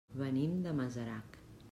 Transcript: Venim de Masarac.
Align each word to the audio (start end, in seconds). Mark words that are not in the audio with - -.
Venim 0.21 0.55
de 0.63 0.73
Masarac. 0.79 1.39